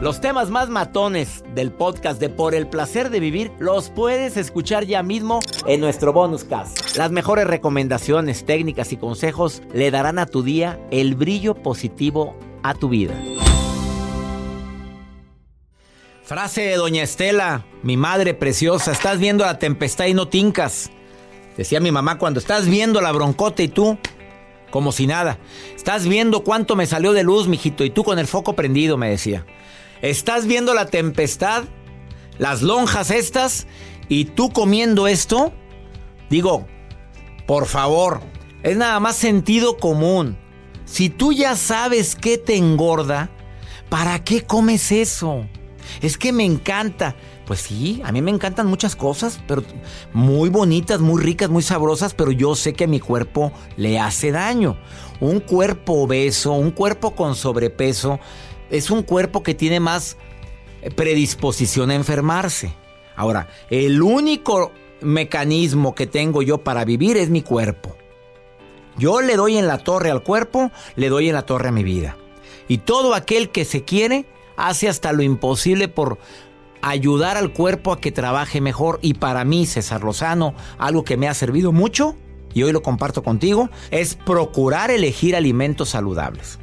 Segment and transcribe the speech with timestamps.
[0.00, 4.84] Los temas más matones del podcast de Por el placer de vivir los puedes escuchar
[4.84, 6.96] ya mismo en nuestro bonus cast.
[6.96, 12.74] Las mejores recomendaciones, técnicas y consejos le darán a tu día el brillo positivo a
[12.74, 13.14] tu vida.
[16.22, 20.90] Frase de Doña Estela, mi madre preciosa, estás viendo la tempestad y no tincas.
[21.56, 23.98] Decía mi mamá cuando estás viendo la broncota y tú
[24.70, 25.38] como si nada.
[25.74, 29.10] Estás viendo cuánto me salió de luz, mijito, y tú con el foco prendido, me
[29.10, 29.44] decía.
[30.02, 31.64] Estás viendo la tempestad,
[32.38, 33.66] las lonjas estas,
[34.08, 35.52] y tú comiendo esto.
[36.30, 36.66] Digo,
[37.46, 38.20] por favor,
[38.62, 40.36] es nada más sentido común.
[40.84, 43.30] Si tú ya sabes qué te engorda,
[43.88, 45.46] ¿para qué comes eso?
[46.00, 47.16] Es que me encanta.
[47.46, 49.62] Pues sí, a mí me encantan muchas cosas, pero
[50.12, 54.30] muy bonitas, muy ricas, muy sabrosas, pero yo sé que a mi cuerpo le hace
[54.30, 54.76] daño.
[55.20, 58.20] Un cuerpo obeso, un cuerpo con sobrepeso,
[58.70, 60.16] es un cuerpo que tiene más
[60.94, 62.72] predisposición a enfermarse.
[63.16, 67.96] Ahora, el único mecanismo que tengo yo para vivir es mi cuerpo.
[68.96, 71.84] Yo le doy en la torre al cuerpo, le doy en la torre a mi
[71.84, 72.16] vida.
[72.66, 76.18] Y todo aquel que se quiere hace hasta lo imposible por
[76.82, 78.98] ayudar al cuerpo a que trabaje mejor.
[79.02, 82.16] Y para mí, César Lozano, algo que me ha servido mucho,
[82.54, 86.58] y hoy lo comparto contigo, es procurar elegir alimentos saludables.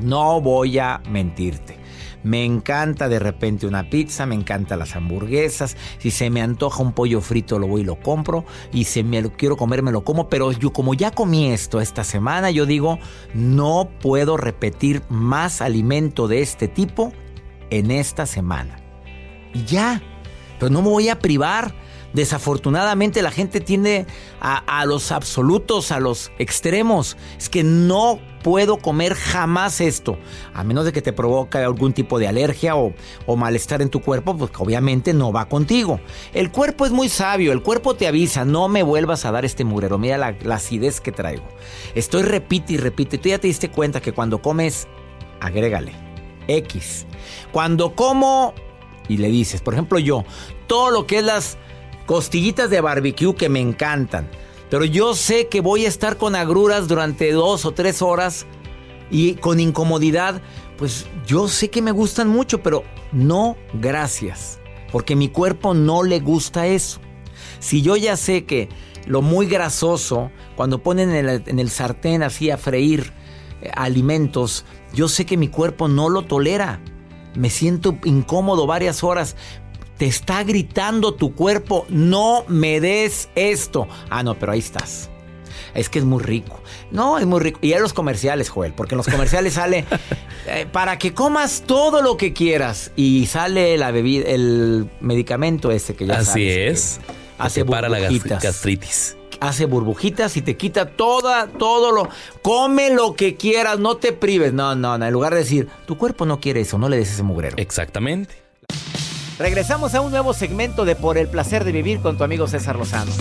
[0.00, 1.78] No voy a mentirte.
[2.22, 5.76] Me encanta de repente una pizza, me encantan las hamburguesas.
[5.98, 8.44] Si se me antoja un pollo frito, lo voy y lo compro.
[8.72, 10.28] Y si me lo quiero comer, me lo como.
[10.28, 12.98] Pero yo, como ya comí esto esta semana, yo digo,
[13.34, 17.12] no puedo repetir más alimento de este tipo
[17.70, 18.80] en esta semana.
[19.54, 20.02] Y ya.
[20.58, 21.74] Pero no me voy a privar.
[22.12, 24.06] Desafortunadamente la gente tiende
[24.40, 27.18] a, los absolutos, a los extremos.
[27.36, 30.18] Es que no puedo comer jamás esto.
[30.54, 32.94] A menos de que te provoque algún tipo de alergia o,
[33.36, 36.00] malestar en tu cuerpo, pues obviamente no va contigo.
[36.32, 39.64] El cuerpo es muy sabio, el cuerpo te avisa, no me vuelvas a dar este
[39.64, 39.98] murero.
[39.98, 41.44] Mira la, la acidez que traigo.
[41.94, 43.18] Estoy repite y repite.
[43.18, 44.88] Tú ya te diste cuenta que cuando comes,
[45.40, 45.92] agrégale.
[46.48, 47.06] X.
[47.52, 48.54] Cuando como
[49.08, 50.24] y le dices, por ejemplo yo,
[50.66, 51.58] todo lo que es las
[52.06, 54.28] costillitas de barbecue que me encantan
[54.70, 58.46] pero yo sé que voy a estar con agruras durante dos o tres horas
[59.10, 60.42] y con incomodidad.
[60.76, 64.60] Pues yo sé que me gustan mucho, pero no gracias.
[64.92, 67.00] Porque mi cuerpo no le gusta eso.
[67.60, 68.68] Si yo ya sé que
[69.06, 73.12] lo muy grasoso, cuando ponen en el, sartén así a freír
[73.62, 76.80] eh, alimentos, yo sé que mi cuerpo no lo tolera.
[77.38, 79.36] Me siento incómodo varias horas
[79.98, 83.88] te está gritando tu cuerpo, no me des esto.
[84.08, 85.10] Ah, no, pero ahí estás.
[85.74, 86.62] Es que es muy rico.
[86.90, 87.58] No, es muy rico.
[87.62, 89.84] Y en los comerciales, Joel, porque en los comerciales sale
[90.46, 92.92] eh, para que comas todo lo que quieras.
[92.96, 97.00] Y sale la bebida, el medicamento ese que ya Así es.
[97.38, 99.16] Hace para la gastritis.
[99.40, 102.08] Hace burbujitas y te quita toda, todo lo.
[102.42, 104.52] Come lo que quieras, no te prives.
[104.52, 105.06] No, no, no.
[105.06, 107.56] En lugar de decir, tu cuerpo no quiere eso, no le des ese mugrero.
[107.58, 108.34] Exactamente.
[109.38, 112.76] Regresamos a un nuevo segmento de Por el placer de vivir con tu amigo César
[112.76, 113.12] Lozano.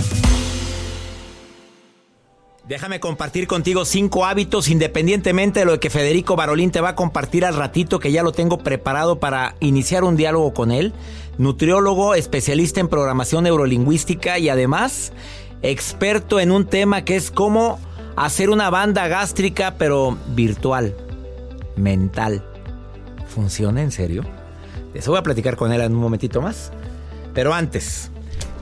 [2.67, 7.45] Déjame compartir contigo cinco hábitos independientemente de lo que Federico Barolín te va a compartir
[7.45, 10.91] al ratito que ya lo tengo preparado para iniciar un diálogo con él.
[11.37, 15.13] Nutriólogo, especialista en programación neurolingüística y además
[15.61, 17.79] experto en un tema que es cómo
[18.15, 20.95] hacer una banda gástrica pero virtual,
[21.75, 22.43] mental.
[23.27, 24.23] ¿Funciona en serio?
[24.93, 26.71] Eso voy a platicar con él en un momentito más.
[27.33, 28.09] Pero antes,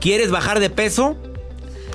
[0.00, 1.16] ¿quieres bajar de peso?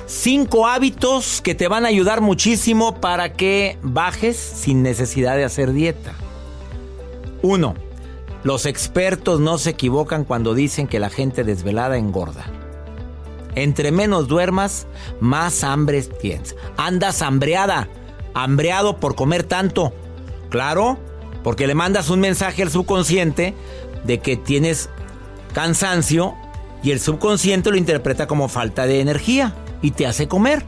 [0.06, 5.72] Cinco hábitos que te van a ayudar muchísimo para que bajes sin necesidad de hacer
[5.72, 6.12] dieta.
[7.40, 7.74] Uno,
[8.42, 12.61] los expertos no se equivocan cuando dicen que la gente desvelada engorda.
[13.54, 14.86] Entre menos duermas,
[15.20, 16.56] más hambre tienes.
[16.76, 17.88] Andas hambreada,
[18.34, 19.92] hambreado por comer tanto.
[20.48, 20.98] Claro,
[21.42, 23.54] porque le mandas un mensaje al subconsciente
[24.04, 24.88] de que tienes
[25.54, 26.34] cansancio
[26.82, 30.64] y el subconsciente lo interpreta como falta de energía y te hace comer.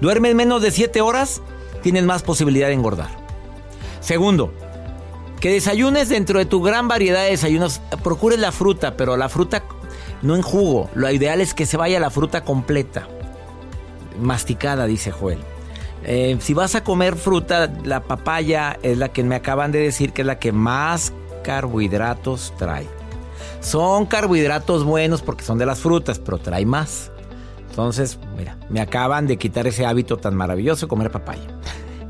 [0.00, 1.42] Duermes menos de 7 horas,
[1.82, 3.10] tienes más posibilidad de engordar.
[4.00, 4.52] Segundo,
[5.40, 7.80] Que desayunes dentro de tu gran variedad de desayunos.
[8.04, 9.64] Procures la fruta, pero la fruta
[10.22, 10.88] no en jugo.
[10.94, 13.08] Lo ideal es que se vaya la fruta completa.
[14.20, 15.38] Masticada, dice Joel.
[16.04, 20.12] Eh, si vas a comer fruta, la papaya es la que me acaban de decir
[20.12, 22.86] que es la que más carbohidratos trae.
[23.60, 27.12] Son carbohidratos buenos porque son de las frutas, pero trae más.
[27.70, 31.42] Entonces, mira, me acaban de quitar ese hábito tan maravilloso de comer papaya.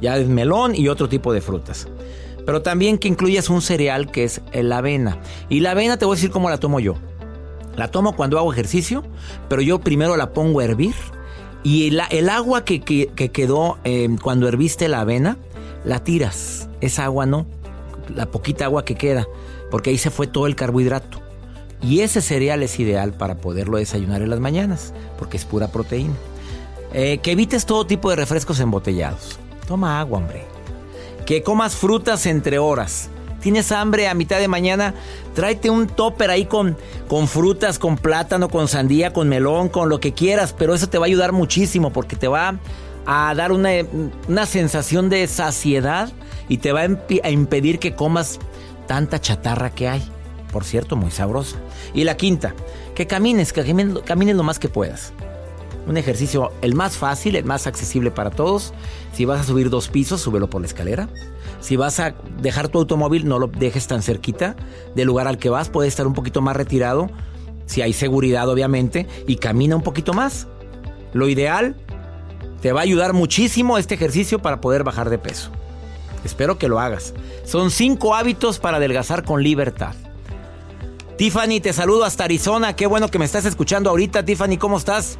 [0.01, 1.87] Ya es melón y otro tipo de frutas.
[2.45, 5.21] Pero también que incluyas un cereal que es la avena.
[5.49, 6.97] Y la avena te voy a decir cómo la tomo yo.
[7.77, 9.03] La tomo cuando hago ejercicio,
[9.49, 10.95] pero yo primero la pongo a hervir.
[11.63, 15.37] Y el, agua que, quedó eh, cuando herviste la avena,
[15.85, 16.69] la tiras.
[16.81, 17.47] Esa agua no,
[18.15, 19.27] la poquita agua que queda,
[19.71, 21.21] porque ahí se fue todo el carbohidrato.
[21.81, 26.15] Y ese cereal es ideal para poderlo desayunar en las mañanas, porque es pura proteína.
[26.93, 29.39] Eh, que evites todo tipo de refrescos embotellados.
[29.67, 30.45] Toma agua, hombre.
[31.27, 33.09] Que comas frutas entre horas.
[33.43, 34.95] Tienes hambre a mitad de mañana,
[35.35, 36.77] tráete un topper ahí con,
[37.09, 40.97] con frutas, con plátano, con sandía, con melón, con lo que quieras, pero eso te
[40.97, 42.55] va a ayudar muchísimo porque te va
[43.05, 43.71] a dar una,
[44.29, 46.13] una sensación de saciedad
[46.49, 48.39] y te va a impedir que comas
[48.87, 50.09] tanta chatarra que hay.
[50.53, 51.57] Por cierto, muy sabrosa.
[51.95, 52.55] Y la quinta,
[52.95, 53.65] que camines, que
[54.05, 55.13] camines lo más que puedas.
[55.87, 58.73] Un ejercicio el más fácil, el más accesible para todos.
[59.13, 61.09] Si vas a subir dos pisos, súbelo por la escalera.
[61.61, 64.57] Si vas a dejar tu automóvil, no lo dejes tan cerquita
[64.95, 65.69] del lugar al que vas.
[65.69, 67.11] Puedes estar un poquito más retirado,
[67.67, 70.47] si hay seguridad obviamente, y camina un poquito más.
[71.13, 71.77] Lo ideal,
[72.61, 75.51] te va a ayudar muchísimo este ejercicio para poder bajar de peso.
[76.25, 77.13] Espero que lo hagas.
[77.45, 79.95] Son cinco hábitos para adelgazar con libertad.
[81.19, 82.75] Tiffany, te saludo hasta Arizona.
[82.75, 84.25] Qué bueno que me estás escuchando ahorita.
[84.25, 85.19] Tiffany, ¿cómo estás?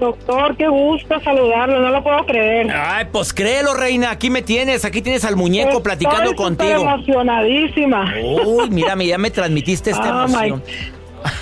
[0.00, 2.70] Doctor, qué gusto saludarlo, no lo puedo creer.
[2.74, 6.70] Ay, pues créelo, reina, aquí me tienes, aquí tienes al muñeco platicando contigo.
[6.70, 8.14] Estoy emocionadísima.
[8.46, 10.62] Uy, mira, ya me transmitiste esta oh emoción.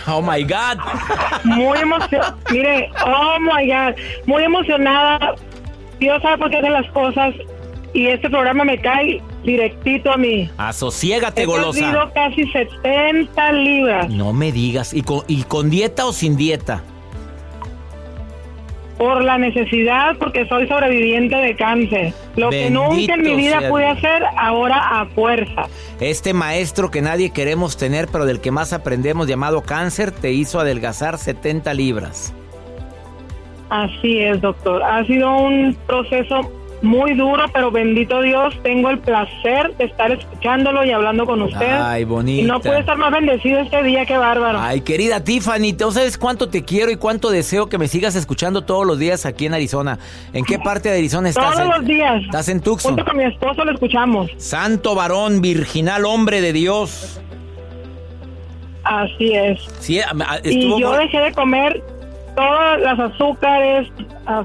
[0.09, 0.79] Oh my God.
[1.45, 2.37] Muy emocionada.
[2.51, 3.95] Mire, oh my God.
[4.27, 5.37] Muy emocionada.
[6.01, 7.33] Dios sabe por qué hacen las cosas.
[7.95, 10.51] Y este programa me cae directito a mí.
[10.59, 11.79] Asociégate, golosa.
[11.79, 14.11] He perdido casi 70 libras.
[14.11, 14.93] No me digas.
[14.93, 16.83] ¿Y ¿Y con dieta o sin dieta?
[18.99, 22.13] Por la necesidad, porque soy sobreviviente de cáncer.
[22.37, 25.69] Lo que nunca en mi vida pude hacer, ahora a fuerza.
[26.01, 30.59] Este maestro que nadie queremos tener, pero del que más aprendemos, llamado cáncer, te hizo
[30.59, 32.35] adelgazar 70 libras.
[33.71, 34.83] Así es, doctor.
[34.83, 36.51] Ha sido un proceso
[36.83, 41.77] muy duro, pero bendito Dios, tengo el placer de estar escuchándolo y hablando con usted.
[41.81, 42.43] Ay, bonito.
[42.43, 44.59] Y no puede estar más bendecido este día, qué bárbaro.
[44.61, 48.63] Ay, querida Tiffany, ¿tú sabes cuánto te quiero y cuánto deseo que me sigas escuchando
[48.63, 49.99] todos los días aquí en Arizona?
[50.33, 51.55] ¿En qué parte de Arizona estás?
[51.55, 52.23] Todos los días.
[52.25, 52.95] ¿Estás en Tucson?
[52.95, 54.31] Junto con mi esposo lo escuchamos.
[54.37, 57.21] Santo varón, virginal hombre de Dios.
[58.85, 59.61] Así es.
[59.81, 60.01] Sí,
[60.45, 61.83] y yo dejé de comer
[62.39, 63.89] todas las azúcares,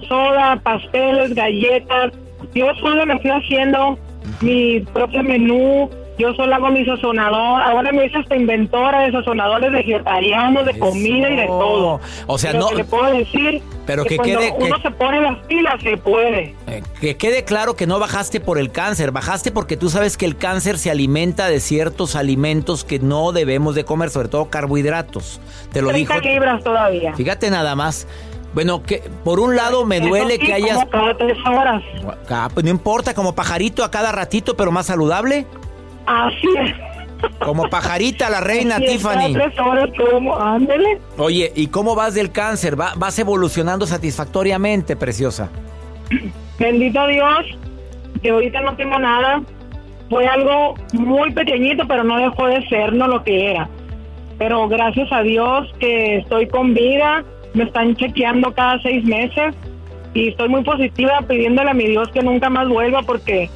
[0.08, 2.12] soda, pasteles, galletas,
[2.56, 4.00] yo solo me estoy haciendo
[4.42, 7.62] mi propio menú, yo solo hago mi sazonador.
[7.62, 12.00] Ahora me hice esta inventora de sazonadores vegetarianos, de comida y de todo.
[12.28, 12.68] O sea, no.
[12.70, 13.62] Que le puedo decir.
[13.86, 14.54] Pero que, cuando quede.
[14.58, 16.56] Uno se pone las pilas, se puede.
[16.68, 19.12] Eh, que quede claro que no bajaste por el cáncer.
[19.12, 23.76] Bajaste porque tú sabes que el cáncer se alimenta de ciertos alimentos que no debemos
[23.76, 25.42] de comer, sobre todo carbohidratos.
[25.72, 26.28] Te lo 30 dijo.
[26.28, 27.14] libras todavía.
[27.16, 28.08] Fíjate nada más.
[28.54, 30.78] Bueno, que por un lado me duele que hayas.
[30.78, 31.84] Como cada tres horas.
[32.30, 35.48] Ah, pues no importa, como pajarito a cada ratito, pero más saludable.
[36.06, 36.74] Así es.
[37.40, 39.34] Como pajarita la reina Tiffany.
[39.34, 41.00] Tres horas, como, ándele.
[41.18, 42.80] Oye, ¿y cómo vas del cáncer?
[42.80, 45.50] ¿Va, ¿Vas evolucionando satisfactoriamente, preciosa?
[46.60, 47.58] Bendito Dios,
[48.22, 49.42] que ahorita no tengo nada.
[50.10, 53.70] Fue algo muy pequeñito, pero no dejó de ser no lo que era.
[54.38, 59.56] Pero gracias a Dios que estoy con vida me están chequeando cada seis meses
[60.14, 63.50] y estoy muy positiva pidiéndole a mi Dios que nunca más vuelva porque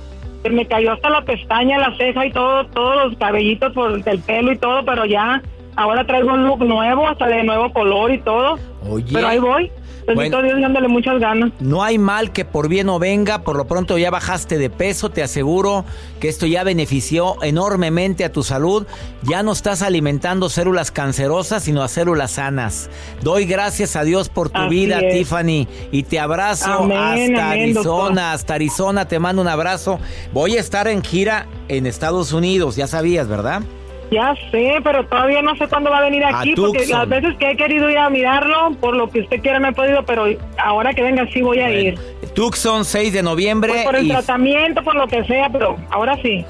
[0.51, 4.51] me cayó hasta la pestaña, la ceja y todo, todos los cabellitos por el pelo
[4.51, 5.42] y todo, pero ya
[5.78, 8.60] ahora traigo un look nuevo, hasta de nuevo color y todo.
[8.90, 9.14] Oye.
[9.14, 9.72] Pero ahí voy.
[10.14, 11.52] Bueno, Dios dándole muchas ganas.
[11.60, 15.10] No hay mal que por bien no venga, por lo pronto ya bajaste de peso,
[15.10, 15.84] te aseguro
[16.22, 18.88] que esto ya benefició enormemente a tu salud.
[19.24, 22.90] Ya no estás alimentando células cancerosas, sino a células sanas.
[23.22, 29.08] Doy gracias a Dios por tu vida, Tiffany, y te abrazo hasta Arizona, hasta Arizona,
[29.10, 30.00] te mando un abrazo.
[30.32, 33.62] Voy a estar en gira en Estados Unidos, ya sabías, ¿verdad?
[34.12, 37.52] Ya sé, pero todavía no sé cuándo va a venir aquí, porque las veces que
[37.52, 40.26] he querido ir a mirarlo, por lo que usted quiera no he podido, pero
[40.58, 42.00] ahora que venga sí voy a ir.
[42.34, 43.72] Tucson 6 de noviembre.
[43.74, 46.46] Pues por el tratamiento, por lo que sea, pero ahora sí.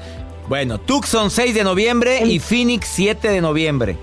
[0.48, 3.96] Bueno, Tucson 6 de noviembre y Phoenix 7 de noviembre.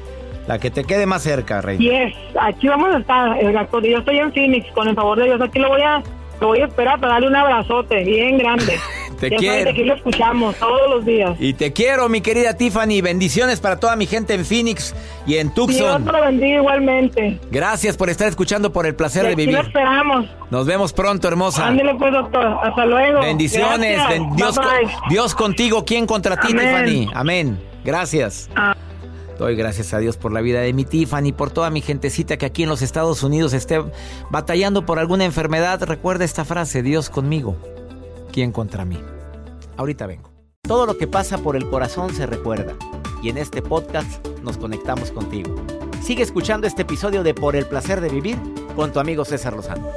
[0.47, 1.77] La que te quede más cerca, Rey.
[1.77, 3.39] Yes, aquí vamos a estar.
[3.41, 5.41] Yo estoy en Phoenix, con el favor de Dios.
[5.41, 6.03] Aquí lo voy a,
[6.39, 8.77] lo voy a esperar para darle un abrazote bien grande.
[9.15, 9.69] te quiero.
[9.69, 11.35] aquí lo escuchamos todos los días.
[11.39, 13.01] Y te quiero, mi querida Tiffany.
[13.01, 14.95] Bendiciones para toda mi gente en Phoenix
[15.25, 16.03] y en Tucson.
[16.03, 17.39] Dios te lo bendiga igualmente.
[17.51, 19.55] Gracias por estar escuchando por el placer de vivir.
[19.55, 20.27] lo esperamos.
[20.49, 21.67] Nos vemos pronto, hermosa.
[21.67, 22.57] Ándale pues, doctor.
[22.63, 23.21] Hasta luego.
[23.21, 23.97] Bendiciones.
[23.97, 24.35] Gracias.
[24.35, 24.95] Dios, Bye, bye.
[25.09, 25.85] Dios contigo.
[25.85, 26.85] ¿Quién contra ti, Amén.
[26.85, 27.11] Tiffany?
[27.13, 27.59] Amén.
[27.83, 28.49] Gracias.
[28.55, 28.75] Ah.
[29.37, 32.45] Doy gracias a Dios por la vida de mi Tiffany, por toda mi gentecita que
[32.45, 33.83] aquí en los Estados Unidos esté
[34.29, 35.83] batallando por alguna enfermedad.
[35.83, 37.57] Recuerda esta frase, Dios conmigo,
[38.35, 38.99] ¿quién contra mí?
[39.77, 40.29] Ahorita vengo.
[40.63, 42.75] Todo lo que pasa por el corazón se recuerda
[43.23, 45.55] y en este podcast nos conectamos contigo.
[46.03, 48.37] Sigue escuchando este episodio de Por el placer de vivir
[48.75, 49.87] con tu amigo César Lozano.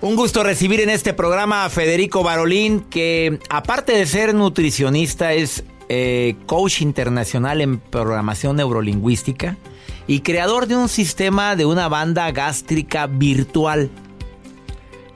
[0.00, 5.64] Un gusto recibir en este programa a Federico Barolín, que aparte de ser nutricionista es
[5.90, 9.58] eh, coach internacional en programación neurolingüística
[10.06, 13.90] y creador de un sistema de una banda gástrica virtual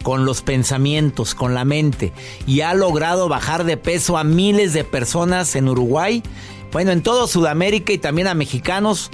[0.06, 2.12] con los pensamientos, con la mente,
[2.46, 6.22] y ha logrado bajar de peso a miles de personas en Uruguay,
[6.70, 9.10] bueno, en todo Sudamérica y también a mexicanos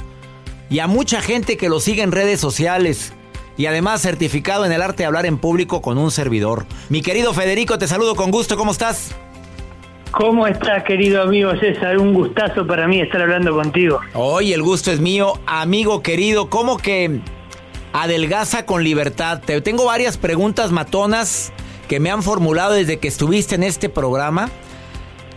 [0.69, 3.15] y a mucha gente que lo sigue en redes sociales.
[3.57, 6.67] Y además certificado en el arte de hablar en público con un servidor.
[6.91, 8.59] Mi querido Federico, te saludo con gusto.
[8.59, 9.17] ¿Cómo estás?
[10.11, 11.97] ¿Cómo estás, querido amigo César?
[11.97, 13.99] Un gustazo para mí estar hablando contigo.
[14.13, 15.41] Hoy el gusto es mío.
[15.47, 17.23] Amigo querido, ¿cómo que
[17.93, 19.41] adelgaza con libertad?
[19.45, 21.53] Te tengo varias preguntas matonas
[21.89, 24.49] que me han formulado desde que estuviste en este programa,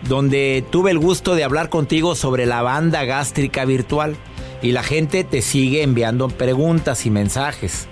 [0.07, 4.15] donde tuve el gusto de hablar contigo sobre la banda gástrica virtual.
[4.61, 7.87] Y la gente te sigue enviando preguntas y mensajes.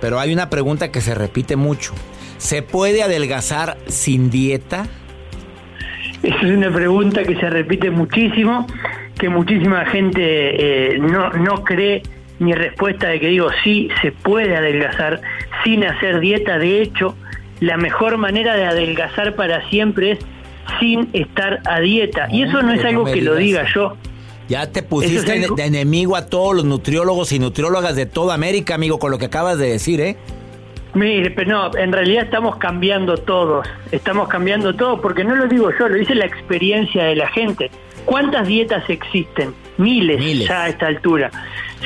[0.00, 1.92] Pero hay una pregunta que se repite mucho.
[2.38, 4.86] ¿Se puede adelgazar sin dieta?
[6.22, 8.66] Esa es una pregunta que se repite muchísimo,
[9.18, 12.02] que muchísima gente eh, no, no cree
[12.40, 15.20] mi respuesta de que digo sí, se puede adelgazar
[15.62, 16.58] sin hacer dieta.
[16.58, 17.14] De hecho,
[17.60, 20.18] la mejor manera de adelgazar para siempre es
[20.80, 22.28] sin estar a dieta.
[22.30, 23.96] Y eso no es algo que lo diga yo.
[24.48, 28.74] Ya te pusiste es de enemigo a todos los nutriólogos y nutriólogas de toda América,
[28.74, 30.16] amigo, con lo que acabas de decir, ¿eh?
[30.94, 35.70] Mire, pero no, en realidad estamos cambiando todos, estamos cambiando todo, porque no lo digo
[35.78, 37.70] yo, lo dice la experiencia de la gente.
[38.04, 39.54] ¿Cuántas dietas existen?
[39.78, 40.48] Miles, Miles.
[40.48, 41.30] ya a esta altura.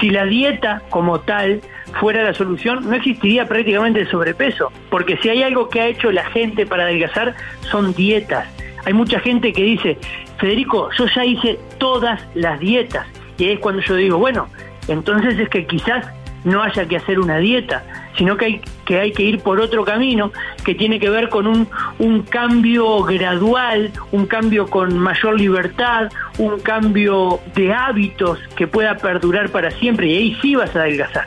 [0.00, 1.60] Si la dieta como tal
[2.00, 6.10] fuera la solución, no existiría prácticamente el sobrepeso, porque si hay algo que ha hecho
[6.10, 7.34] la gente para adelgazar,
[7.70, 8.48] son dietas.
[8.84, 9.98] Hay mucha gente que dice,
[10.38, 13.06] Federico, yo ya hice todas las dietas.
[13.38, 14.48] Y es cuando yo digo, bueno,
[14.88, 16.06] entonces es que quizás
[16.44, 17.84] no haya que hacer una dieta,
[18.16, 20.30] sino que hay que, hay que ir por otro camino
[20.64, 26.58] que tiene que ver con un, un cambio gradual, un cambio con mayor libertad, un
[26.60, 31.26] cambio de hábitos que pueda perdurar para siempre y ahí sí vas a adelgazar.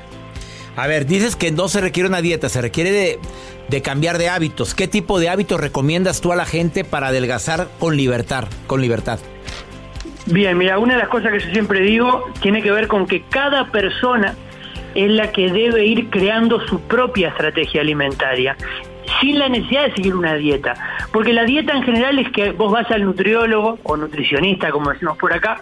[0.75, 3.19] A ver, dices que no se requiere una dieta, se requiere de,
[3.67, 4.75] de cambiar de hábitos.
[4.75, 8.45] ¿Qué tipo de hábitos recomiendas tú a la gente para adelgazar con libertad?
[8.67, 9.19] Con libertad.
[10.27, 13.23] Bien, mira, una de las cosas que yo siempre digo tiene que ver con que
[13.23, 14.35] cada persona
[14.93, 18.57] es la que debe ir creando su propia estrategia alimentaria,
[19.19, 20.73] sin la necesidad de seguir una dieta.
[21.11, 25.17] Porque la dieta en general es que vos vas al nutriólogo o nutricionista, como decimos
[25.17, 25.61] por acá,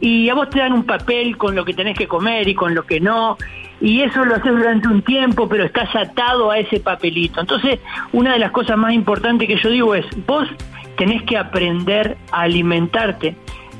[0.00, 2.74] y a vos te dan un papel con lo que tenés que comer y con
[2.74, 3.36] lo que no,
[3.80, 7.40] y eso lo haces durante un tiempo, pero estás atado a ese papelito.
[7.40, 7.80] Entonces,
[8.12, 10.48] una de las cosas más importantes que yo digo es, vos
[10.96, 13.34] tenés que aprender a alimentarte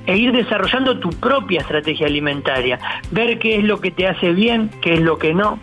[0.07, 2.78] e ir desarrollando tu propia estrategia alimentaria,
[3.12, 5.61] ver qué es lo que te hace bien, qué es lo que no,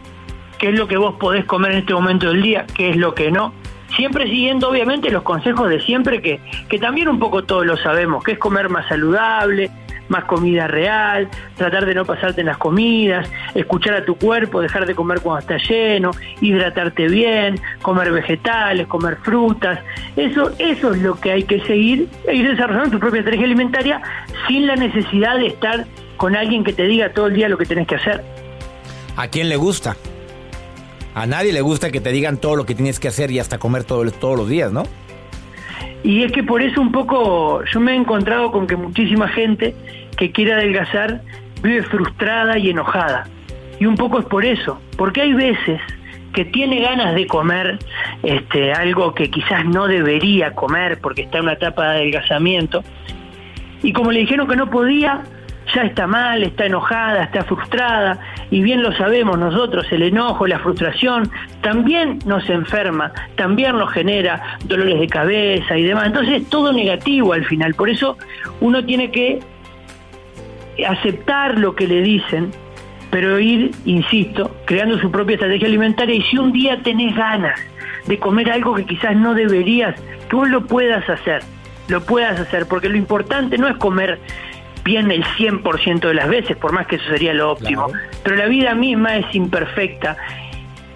[0.60, 3.16] qué es lo que vos podés comer en este momento del día, qué es lo
[3.16, 3.54] que no.
[3.96, 6.40] Siempre siguiendo obviamente los consejos de siempre que,
[6.70, 9.72] que también un poco todos lo sabemos, que es comer más saludable,
[10.10, 14.86] más comida real, tratar de no pasarte en las comidas, escuchar a tu cuerpo, dejar
[14.86, 16.12] de comer cuando está lleno,
[16.42, 19.80] hidratarte bien, comer vegetales, comer frutas.
[20.16, 24.02] Eso, eso es lo que hay que seguir e ir desarrollando tu propia estrategia alimentaria
[24.48, 25.86] sin la necesidad de estar
[26.18, 28.24] con alguien que te diga todo el día lo que tenés que hacer.
[29.16, 29.96] ¿A quién le gusta?
[31.20, 33.58] A nadie le gusta que te digan todo lo que tienes que hacer y hasta
[33.58, 34.84] comer todo- todos los días, ¿no?
[36.02, 39.76] Y es que por eso un poco yo me he encontrado con que muchísima gente
[40.16, 41.22] que quiere adelgazar
[41.62, 43.28] vive frustrada y enojada.
[43.82, 45.82] Y un poco es por eso, porque hay veces
[46.32, 47.80] que tiene ganas de comer
[48.24, 52.82] este, algo que quizás no debería comer porque está en una etapa de adelgazamiento.
[53.84, 55.22] Y como le dijeron que no podía,
[55.76, 58.20] ya está mal, está enojada, está frustrada.
[58.52, 61.30] Y bien lo sabemos nosotros, el enojo, la frustración,
[61.62, 66.08] también nos enferma, también nos genera dolores de cabeza y demás.
[66.08, 67.76] Entonces es todo negativo al final.
[67.76, 68.18] Por eso
[68.60, 69.40] uno tiene que
[70.88, 72.52] aceptar lo que le dicen,
[73.12, 77.60] pero ir, insisto, creando su propia estrategia alimentaria y si un día tenés ganas
[78.08, 79.96] de comer algo que quizás no deberías,
[80.30, 81.44] tú lo puedas hacer,
[81.88, 84.20] lo puedas hacer, porque lo importante no es comer
[84.84, 87.92] bien el 100% de las veces, por más que eso sería lo óptimo,
[88.24, 90.18] pero la vida misma es imperfecta.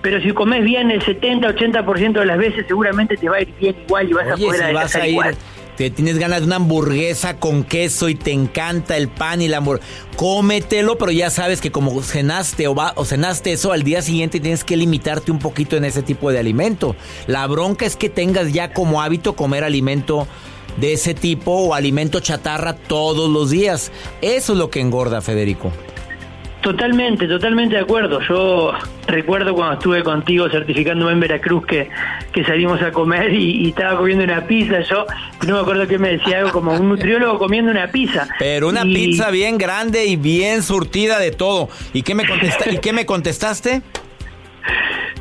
[0.02, 3.76] Pero si comes bien el 70-80% de las veces, seguramente te va a ir bien
[3.88, 5.38] igual y vas a poder si vas a ir, igual
[5.76, 9.58] te tienes ganas de una hamburguesa con queso y te encanta el pan y la
[9.58, 14.02] hamburguesa, cómetelo, pero ya sabes que como cenaste o, va, o cenaste eso al día
[14.02, 16.96] siguiente tienes que limitarte un poquito en ese tipo de alimento.
[17.28, 20.28] La bronca es que tengas ya como hábito comer alimento
[20.78, 23.92] de ese tipo o alimento chatarra todos los días.
[24.22, 25.72] Eso es lo que engorda, Federico.
[26.64, 28.22] Totalmente, totalmente de acuerdo.
[28.22, 28.72] Yo
[29.06, 31.90] recuerdo cuando estuve contigo certificándome en Veracruz que,
[32.32, 34.80] que salimos a comer y, estaba comiendo una pizza.
[34.80, 35.06] Yo
[35.46, 38.30] no me acuerdo que me decía algo como un nutriólogo comiendo una pizza.
[38.40, 41.68] Pero una pizza bien grande y bien surtida de todo.
[41.92, 42.24] ¿Y qué me,
[42.72, 43.82] ¿y qué me contestaste?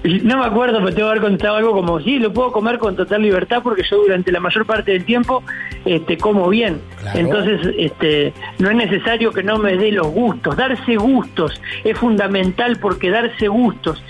[0.05, 2.79] No me acuerdo, pero te voy a haber contado algo como, sí, lo puedo comer
[2.79, 5.43] con total libertad porque yo durante la mayor parte del tiempo
[5.85, 6.81] este, como bien.
[7.15, 10.57] Entonces, este, no es necesario que no me dé los gustos.
[10.57, 14.03] Darse gustos es fundamental porque darse gustos,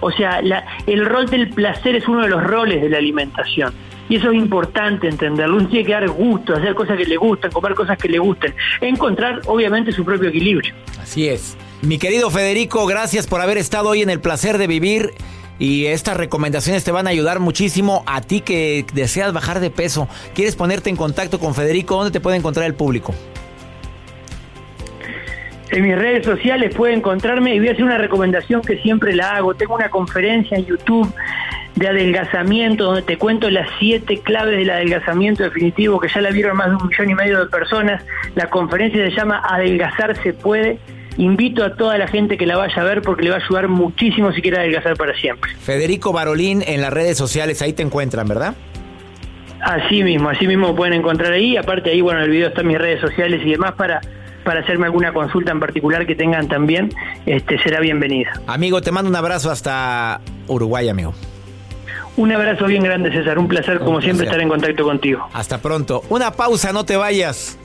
[0.00, 3.72] o sea, la, el rol del placer es uno de los roles de la alimentación.
[4.08, 5.56] Y eso es importante entenderlo.
[5.56, 8.52] Uno tiene que dar gusto, hacer cosas que le gustan, comer cosas que le gusten.
[8.80, 10.74] Encontrar, obviamente, su propio equilibrio.
[11.00, 11.56] Así es.
[11.82, 15.12] Mi querido Federico, gracias por haber estado hoy en el placer de vivir.
[15.60, 20.08] Y estas recomendaciones te van a ayudar muchísimo a ti que deseas bajar de peso.
[20.34, 21.96] ¿Quieres ponerte en contacto con Federico?
[21.96, 23.14] ¿Dónde te puede encontrar el público?
[25.70, 29.36] En mis redes sociales puede encontrarme y voy a hacer una recomendación que siempre la
[29.36, 29.54] hago.
[29.54, 31.12] Tengo una conferencia en YouTube
[31.76, 36.56] de adelgazamiento donde te cuento las siete claves del adelgazamiento definitivo que ya la vieron
[36.56, 38.02] más de un millón y medio de personas.
[38.34, 40.78] La conferencia se llama Adelgazar se puede
[41.20, 43.68] invito a toda la gente que la vaya a ver porque le va a ayudar
[43.68, 45.54] muchísimo si quiere adelgazar para siempre.
[45.60, 48.54] Federico Barolín en las redes sociales, ahí te encuentran, ¿verdad?
[49.60, 51.58] Así mismo, así mismo pueden encontrar ahí.
[51.58, 54.00] Aparte ahí, bueno, el video está en mis redes sociales y demás para
[54.44, 56.90] para hacerme alguna consulta en particular que tengan también,
[57.26, 58.32] este, será bienvenida.
[58.46, 61.12] Amigo, te mando un abrazo hasta Uruguay, amigo.
[62.16, 63.38] Un abrazo bien grande, César.
[63.38, 65.28] Un placer, como siempre, estar en contacto contigo.
[65.34, 66.02] Hasta pronto.
[66.08, 67.58] Una pausa, no te vayas.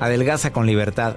[0.00, 1.16] Adelgaza con libertad.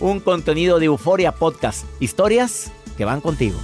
[0.00, 1.84] un contenido de Euforia Podcast.
[2.00, 3.58] Historias que van contigo.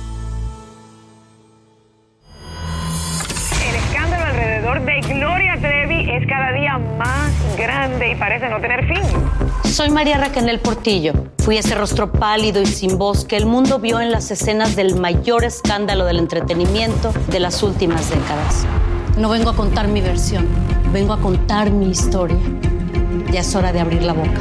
[3.68, 8.86] El escándalo alrededor de Gloria Trevi es cada día más grande y parece no tener
[8.86, 9.02] fin.
[9.64, 11.12] Soy María Raquel Portillo.
[11.38, 14.96] Fui ese rostro pálido y sin voz que el mundo vio en las escenas del
[14.96, 18.66] mayor escándalo del entretenimiento de las últimas décadas.
[19.18, 20.46] No vengo a contar mi versión,
[20.92, 22.38] vengo a contar mi historia.
[23.30, 24.40] Ya es hora de abrir la boca